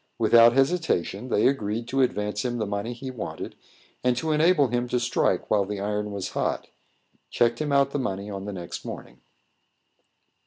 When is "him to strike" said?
4.69-5.51